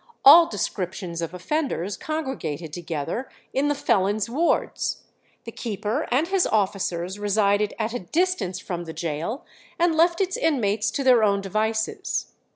[0.25, 5.03] All descriptions of offenders congregated together in the felons' wards.
[5.43, 9.45] The keeper and his officers resided at a distance from the gaol,
[9.77, 12.31] and left its inmates to their own devices.